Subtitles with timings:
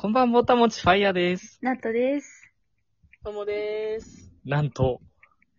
[0.00, 1.58] こんばんぼたもちファイヤーです。
[1.60, 2.50] ナットです。
[3.22, 4.32] ともでーす。
[4.46, 5.02] なんと、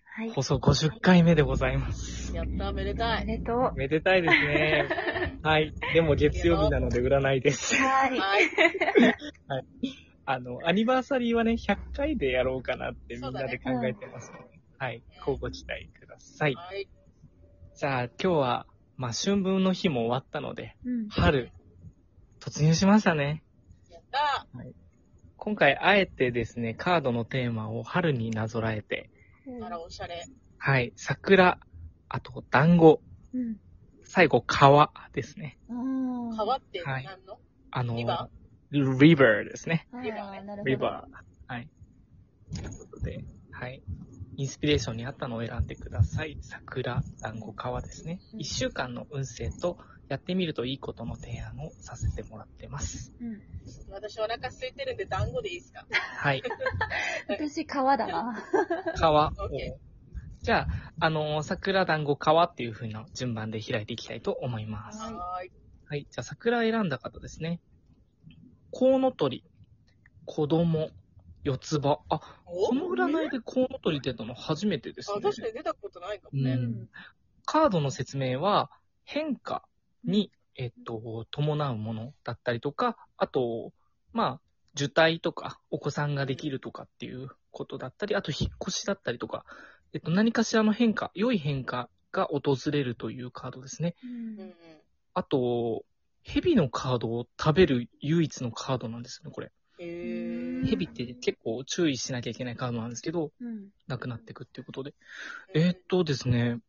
[0.04, 0.32] はい。
[0.32, 2.36] 放送50回目でございます。
[2.36, 3.28] やった、めでたあい。
[3.28, 4.90] りがとめでたいですね。
[5.44, 5.72] はい。
[5.94, 7.78] でも月曜日なので占いですい。
[7.86, 9.66] はい。
[10.26, 14.46] あの、アニバーサリーはね、100回でやろうかなってみんなで考えてますので、
[14.80, 15.04] はい。
[15.20, 16.56] 交互期待ください。
[16.56, 16.90] はい。
[17.76, 18.66] じゃあ、今日は、
[18.98, 21.10] まあ、春分の日も終わったので、うん。
[21.10, 21.52] 春、
[22.40, 23.44] 突入しましたね。
[24.12, 24.82] やった
[25.38, 29.10] 今回、あえてですね、カードのテーマを春になぞらえて、
[29.64, 30.24] あら、おしゃれ。
[30.58, 30.94] はい。
[30.96, 31.60] 桜、
[32.10, 33.02] あと、団子、
[33.34, 33.58] うん。
[34.04, 35.58] 最後、川ですね。
[35.70, 37.40] あ川ってはい何の、
[37.72, 38.30] あの、リバ
[38.72, 39.88] リバーですね。
[39.94, 40.64] ーリバー。
[40.66, 41.54] リバー。
[41.54, 41.70] はい。
[42.54, 43.82] ということで、はい。
[44.38, 46.38] インスピレーションに合ったのを選んでください。
[46.42, 48.22] 桜、団子、川ですね。
[48.34, 49.78] うん一週間の運勢と、
[50.12, 53.14] やってみるといいことの提案をさせてもらってます。
[53.22, 53.42] うん。
[53.90, 55.86] 私お腹空いてるんで団子でいいですか？
[55.90, 56.44] はい。
[57.30, 58.44] 私、川だな。
[58.98, 59.74] 川を OK。
[60.42, 65.02] じゃあ、あのー桜、団子、川っていう風な順番で開いていきたいと思います。
[65.02, 65.52] はいはーい。
[65.88, 66.08] はい。
[66.12, 67.62] じゃあ、桜選んだ方ですね。
[68.70, 69.46] コウノトリ、
[70.26, 70.90] 子供、
[71.46, 72.00] 四つ葉。
[72.10, 72.68] あ、お？
[72.68, 75.22] この占いでコウノトリ出たの初めてですあ、ね。
[75.22, 76.52] 確かに出たことないかもね。
[76.52, 76.90] うん
[77.46, 78.70] カードの説明は、
[79.04, 79.64] 変化
[80.04, 83.72] に、えっと、伴うものだったりとか、あと、
[84.14, 84.42] まあ、
[84.76, 89.46] 受胎とか、お子さんができるとかっていうことだったり、あと、引っ越しだったりとか、
[89.94, 93.96] えっと、何かしらの変化、良い変化が訪れるというカードですね。
[95.14, 95.84] あと、
[96.24, 99.52] 蛇のカードを食べる唯一のカードなんですよね、これ。
[99.78, 103.70] 蛇って結構注意しなきゃいけないカードなんですけど、うん。
[103.88, 104.94] なくなっていくっていうことで。
[105.54, 106.60] えーっとですね。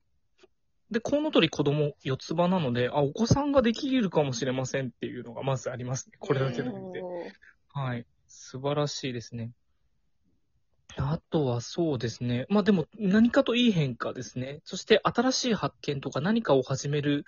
[0.93, 6.13] で、コウノトリ子供四つ葉なので、あ、お子さんができるかもしれませんっていうのがまずありますね。
[6.19, 7.03] これだけで見て。
[7.03, 7.31] おー
[7.75, 8.07] はい。
[8.29, 9.53] 素晴らしいですね。
[10.99, 12.45] あとはそうですね。
[12.51, 14.61] まあでも何かといい変化ですね。
[14.65, 17.25] そして新しい発見とか何かを始める、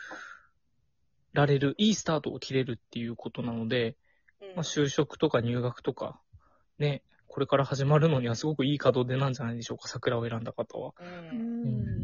[1.32, 3.96] られる、いいスタートを切れるっていうことなので、
[4.42, 6.20] うんまあ就職とか入学とか、
[6.78, 9.88] ね、これから始まるのにはすごくいい門出なんじゃないでしょうか。
[9.88, 10.92] 桜を選んだ方は。
[11.00, 11.04] う。
[11.04, 12.03] うん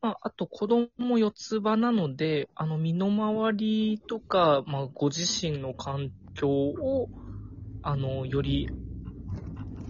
[0.00, 7.10] まあ、あと子供四つ葉なので、あの、身の回りとか、まあ、ご自身の環境を、
[7.82, 8.68] あの、より、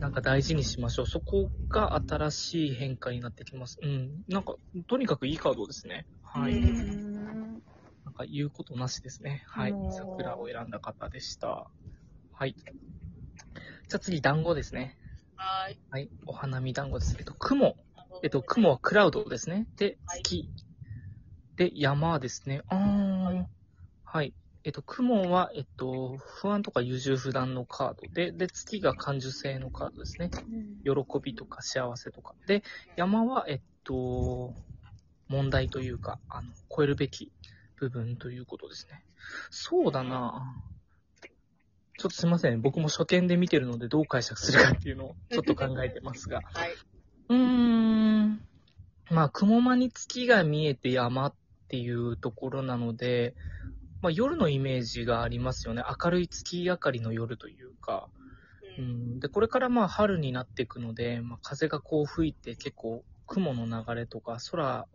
[0.00, 1.06] なんか大事にしましょう。
[1.06, 3.78] そこが新しい変化になってきます。
[3.82, 4.22] うん。
[4.28, 4.54] なんか、
[4.86, 6.06] とにかくいいカードですね。
[6.22, 6.54] はい。
[6.54, 7.62] うん
[8.04, 9.44] なんか言うことなしですね。
[9.48, 9.74] はい。
[9.91, 11.70] 桜を選んだ方でした。
[12.32, 12.54] はい。
[12.54, 14.97] じゃあ次、団子ですね。
[15.36, 15.78] はーい。
[15.91, 16.10] はい。
[16.26, 17.16] お花見団子です。
[17.18, 17.76] えっと、雲。
[18.22, 19.66] えっと、雲はクラウドですね。
[19.76, 20.50] で、はい月。
[21.56, 22.62] で、山ですね。
[22.68, 23.44] あー。
[24.04, 24.34] はい。
[24.64, 30.30] えっと、雲は、えっと、不安とか優柔不断のカードで、で、月が感受性のカードですね。
[30.84, 30.92] 喜
[31.22, 32.34] びとか幸せとか。
[32.46, 32.62] で、
[32.96, 34.54] 山は、えっと、
[35.28, 37.32] 問題というか、あの、超えるべき
[37.76, 39.04] 部分ということですね。
[39.50, 40.64] そうだな
[41.98, 42.62] ちょっとすいません。
[42.62, 46.42] 僕も初見で見てるのでどう解釈するかっていうのをちょっと考えてますが。
[46.54, 46.74] はい。
[47.30, 48.07] うーん。
[49.10, 51.34] まあ、雲間に月が見えて山っ
[51.69, 53.34] ていうところなので、
[54.00, 55.82] まあ、夜のイメージがありますよね。
[56.02, 58.08] 明るい月明かりの夜というか。
[58.78, 58.82] う。
[58.82, 64.86] うんん、で、これからまあ春になっていくので、まあ、風がこう吹いて結構雲の流れとか空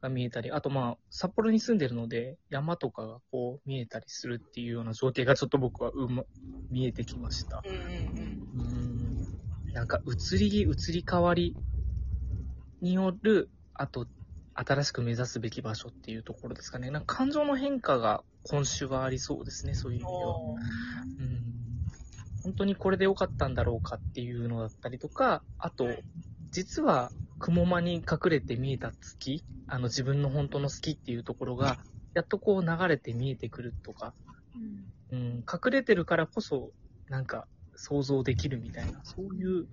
[0.00, 6.24] が見えたり、あとまあ札幌に住んでるので山とかがこう見えたりするっていうような情景がちょっと僕はうま、
[6.70, 7.62] 見えてきました。
[7.66, 11.56] うん、なんか移り、移り変わり
[12.84, 14.06] による、あと
[14.54, 16.90] 新しく目指すべき場所っていうところですかね。
[16.90, 20.12] なんか感情の変化が今週はありそうですね、そういう意うん。
[20.12, 20.34] 味では。
[21.18, 21.54] うん
[22.44, 25.88] 本当にこれで良かったんだろうかっていうのだったりとか、あと、
[26.50, 31.78] 実は雲間に隠れて見えた月、あの自分の本当の好きっていうところが、
[32.12, 34.14] やっとこう流れて見えてくるとか、
[35.10, 36.72] うん、隠れてるからこそ、
[37.08, 39.66] なんか想像できるみたいな、そういう、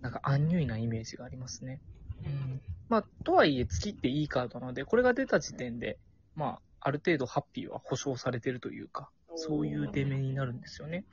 [0.00, 1.82] なんか安入なイメージがありますね。
[2.24, 5.98] うんまあ、とはいえ月っていいカードなので、これが出た時点で、
[6.36, 11.04] まあ、ある程度ハッピーは保証されてるというか、そういう出目になるんですよね。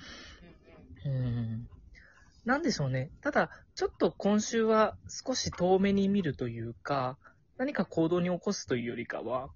[1.06, 1.68] うん。
[2.45, 3.09] なんでしょうね。
[3.21, 7.18] ただ、ちょっと今週は少し遠目に見るというか、
[7.57, 9.50] 何か行動に起こすというよりかは、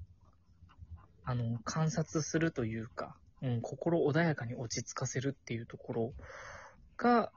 [1.25, 6.13] あの、観察するというか、うん、心穏やかに落ち着かせるっていうところ
[6.97, 7.31] が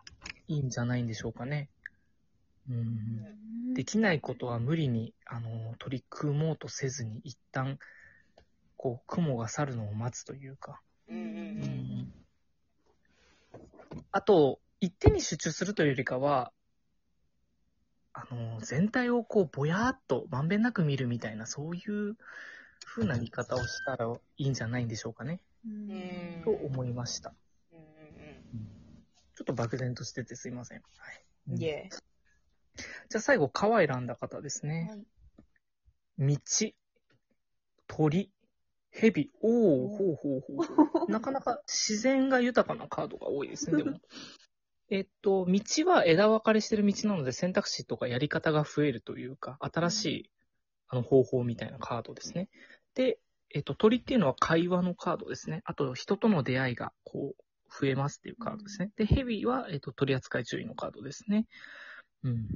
[0.46, 1.69] いいんじゃないんでしょうかね。
[2.69, 3.75] うん。
[3.75, 7.79] できないことは無理に、あの、取り組もうとせずに、一旦、
[8.76, 10.81] こう、雲が去るのを待つというか、
[11.61, 12.09] うん
[14.11, 16.53] あと、一点に集中するというよりかは、
[18.12, 22.17] あの、全体をこう、ぼやーっとまんべんなく見るみたいな、そういう
[22.85, 25.41] 風な見方をしたらいいんじゃないんでしょうかね。
[26.44, 27.32] と思いました。
[27.70, 28.69] うんうん
[29.37, 30.79] ちょっと漠然としててすいません。
[30.79, 31.25] はい。
[31.50, 31.59] うん。
[33.08, 34.88] じゃあ最後、川選んだ方ですね。
[34.90, 35.04] はい
[36.19, 36.36] 道、
[37.86, 38.32] 鳥、
[38.90, 39.30] 蛇。
[39.40, 41.06] おおほうほうほうほう。
[41.10, 44.00] なかなか自然が豊かなカードが多いですね、でも。
[44.90, 50.31] えっと、道は枝分かれしてる道なので選択肢とかやり方が増えるというか、新しい
[50.88, 52.48] あの方法みたいなカードですね。
[52.94, 53.20] で、
[53.50, 55.62] えっと、鳥っていうのは会話のカードですね。
[55.64, 58.90] あと、人との出会いが、こう、増えますっていうカードですね。
[58.96, 61.46] で、蛇は、えっと、取扱注意のカードですね。
[62.25, 62.49] うん。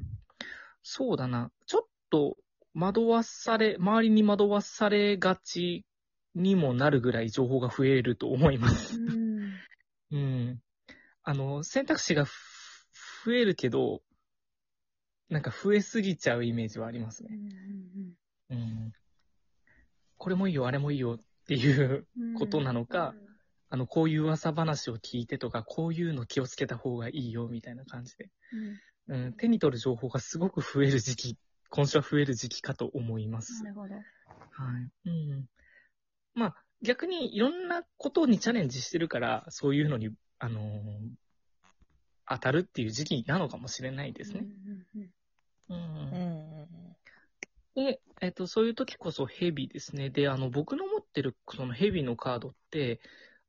[0.82, 1.50] そうだな。
[1.66, 2.36] ちょっと、
[2.74, 5.84] 惑わされ、周りに惑わされがち
[6.34, 8.98] にもなるぐらい情報が増えると思います。
[9.00, 9.32] うん
[10.10, 10.62] うん。
[11.22, 12.52] あの、選択肢がふ
[13.24, 14.02] 増えるけど、
[15.28, 17.38] なんか増えすぎちゃうイメージはありますね。
[18.50, 18.92] うん。
[20.18, 23.14] これもいいよ、あれもいいよっていううんことなのか、
[23.70, 28.30] あの、こういう噂話を聞いてとか、こういうの気をつけた方がいいよみたいな感じで。
[29.08, 31.38] うんうん、手に取る情報がすごく増える時期、
[31.70, 33.70] 今週は増える時期かと思いますな。
[33.70, 33.94] るほど。
[33.94, 34.00] は
[35.04, 35.08] い。
[35.08, 35.46] うん。
[36.34, 40.92] まあ、逆にいろんなことにチャレンジしてるから、そういうのに、あのー
[42.24, 44.46] 当たるっていう時期なのかもしれないですね。
[45.68, 45.76] うん。
[45.76, 46.96] うんうん
[47.74, 50.10] で、えっと、そういう時こそヘビですね。
[50.10, 53.00] で、あの、僕の持ってるそのヘビのカードって、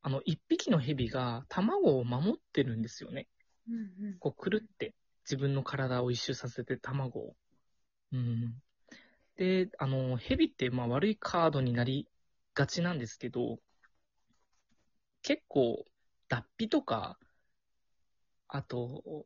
[0.02, 3.28] あの、一匹のヘビが卵を守ってるんですよね。
[3.68, 7.36] うんうんこう、くるって自分の体を一周させて卵を。
[8.12, 8.62] うん。
[9.36, 12.08] で、あの、ヘビって、まあ、悪いカードになり
[12.54, 13.60] がちなんですけど、
[15.22, 15.86] 結構、
[16.28, 17.18] 脱皮とか、
[18.48, 19.26] あと、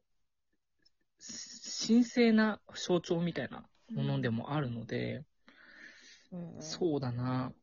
[1.88, 5.26] 神聖な象徴みたいなものでもあるので、
[6.32, 6.62] うんうん。
[6.62, 7.54] そうだな。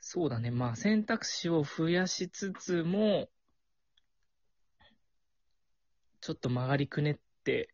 [0.00, 0.50] そうだね。
[0.50, 3.28] まあ選択肢を増やしつつも、
[6.30, 7.70] ちょっと曲がりくねって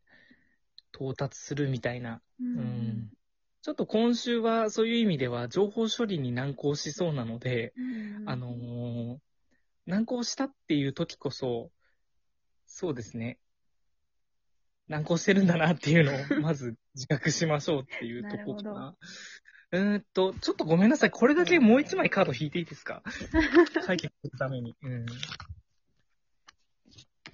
[0.94, 2.23] 到達するみたいな。
[2.41, 3.11] ううんん。
[3.61, 7.82] ちょっと今週はそういう意味では情報処理に難航しそうなので、う
[8.25, 9.19] んあのー
[9.85, 11.70] 難航したっていう時こそ、
[12.67, 13.38] そうですね。
[14.88, 18.97] 難航してるんだなっていうのを、 まず自覚しましょうっていうとこかなな。
[19.73, 21.11] うーんと、ちょっとごめんなさい。
[21.12, 23.02] これだけもう一枚カード引いていいですか？
[23.85, 24.75] 解決するために。
[24.82, 25.06] うん。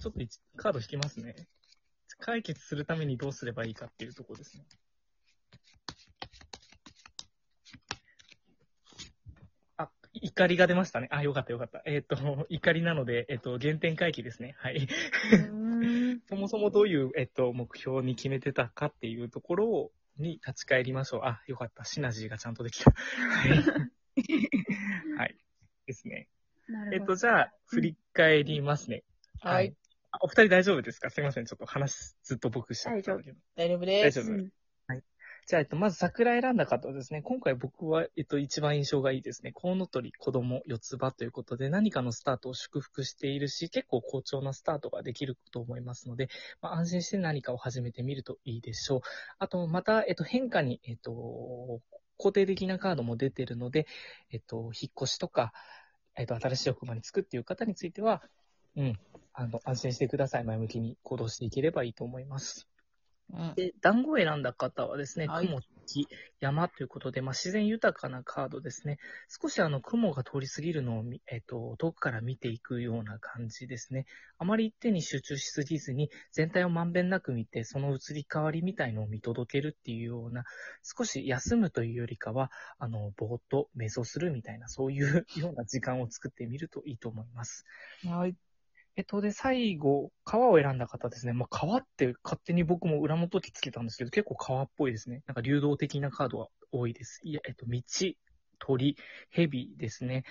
[0.03, 1.33] ちょっと一カード引きますね。
[2.19, 4.65] 解決するためにどうすればいいかっていうところですね。
[9.77, 11.07] あ、怒りが出ましたね。
[11.09, 11.81] あ、よかったよかった。
[11.85, 12.17] えっ、と、
[12.49, 14.55] 怒りなので、えっ、と、原点回帰ですね。
[14.57, 14.89] はい。
[15.31, 21.21] うん そもそもどういう、えっと、目標に決めてたかっていうところをに立ち返りましょう。
[21.23, 21.85] あ、よかった。
[21.85, 22.91] シナジーがちゃんとできた。
[22.91, 23.63] はい。
[25.17, 25.37] はい。
[25.85, 26.27] ですね。
[26.91, 27.15] えっと。
[27.15, 29.05] じゃあ、振り返りますね。
[29.39, 29.73] はい。
[30.13, 31.09] あお二人大丈夫ですか？
[31.09, 31.45] すいません。
[31.45, 33.37] ちょっと話ずっと僕しちゃったんだけど。
[33.55, 34.19] 大丈夫です。
[34.19, 34.49] 大丈夫うん
[35.45, 39.51] じゃあ、えっと、まず桜選んだ方はですね、今回僕は、えっと、一番印象がいいですね。
[39.51, 46.29] コウノトリ、子供、四つ葉ということで、何かのスタートを祝福しているし、結構好調なスタートができると思いますので、
[46.61, 49.01] まあ、安心して何かを始めてみるといいでしょう。
[49.37, 51.81] あと、また、えっと、変化に、えっと、
[52.17, 53.85] 肯定的なカードも出てるので、
[54.31, 55.51] えっと、引っ越しとか、
[56.15, 58.23] えっと、新しい職場に就くっていう方については、
[58.75, 58.99] うん、
[59.33, 60.43] あの、安心してください。
[60.43, 62.67] 前向きに行動していければいいと思います。
[63.31, 66.07] うんで、団子を選んだ方はですね、はい雲、木、
[66.39, 68.97] 山ということで、まあ、自然豊かなカードですね。
[69.29, 74.05] 少しあの、雲が通り過ぎるのをみ、えっ、と、遠くから見ていくような感じですね。
[74.37, 80.43] あまり一手に集中しすぎずに、全体をまんべんなく見て、その移り変わりみたいのを見届けるっていうような、
[80.83, 87.65] 少し休むというよりかは、あの、ぼーっと瞑想するみたいな、そういうような時間を作ってみるといいと思います。
[88.05, 88.35] はい。
[88.95, 91.33] えっと、で、最後、川を選んだ方ですね。
[91.33, 95.23] まあ、川って勝手に僕も裏元木つけたんですけど、結構川っぽいですね。
[95.25, 97.19] なんか流動的なカードが多いです。
[97.23, 97.81] いや、えっと、道、
[98.59, 98.97] 鳥、
[99.29, 100.23] 蛇ですね。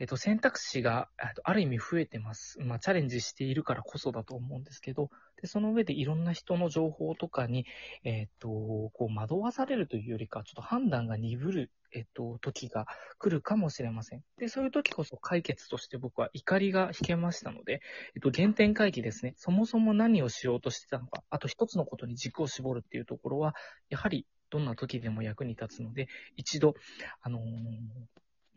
[0.00, 1.10] えっと、選択肢が、
[1.44, 2.58] ある意味増えてます。
[2.62, 5.10] まあ、チャレンジしているからこそだと思うんですけど、
[5.42, 7.66] で、その上でいろんな人の情報とかに、
[8.02, 12.86] えっと、こう、惑わされるというよりか、ちょっと判断が鈍る、えっと、時が
[13.18, 14.22] 来るかもしれません。
[14.38, 17.82] で、そういう時こそ解決として僕は怒りが引けましたので、
[18.14, 19.34] えっと、原点回帰ですね。
[19.36, 23.54] そもそも何をしようとしてたのか、あと一つのことに軸を絞るっていうところは、
[23.90, 26.74] やはりどんな時でも役に立つので、一度、
[27.22, 27.42] あのー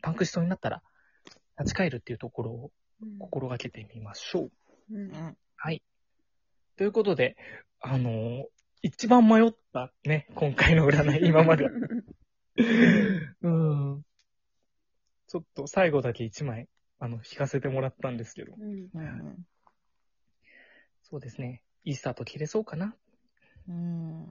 [0.02, 0.82] パンクしそうになったら、
[1.58, 2.70] 立ち返るっていうところを
[3.18, 4.50] 心がけてみましょう。
[4.90, 5.36] うんうん。
[5.56, 5.82] はい。
[6.76, 7.36] ということで、
[7.80, 8.44] あのー
[8.82, 11.64] 一番迷ったね、今回の占い、 今まで。
[13.40, 14.02] うん。
[15.26, 18.54] ちょっと最後だけ一枚、あの、引かせてもらったんですけど。
[18.58, 19.46] うんうん。
[21.02, 21.62] そうですね。
[21.84, 22.94] いいスタート切れそうかな。
[23.68, 24.26] うん。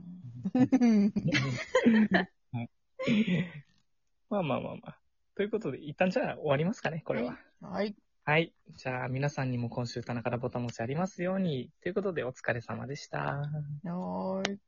[4.30, 4.98] まあまあまあまあ。
[5.36, 7.38] ということで、一旦じゃあ終わりますかね、これは。
[7.62, 7.96] はい。
[8.26, 8.54] はい。
[8.78, 11.70] じゃあ、皆さんにも今週棚からボタン持ちありますように。
[11.82, 13.20] ということで、お疲れ様でした。
[13.20, 14.60] はーい。